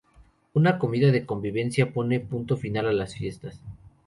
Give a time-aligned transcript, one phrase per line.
[0.55, 3.61] Una comida de convivencia pone punto final a las fiestas.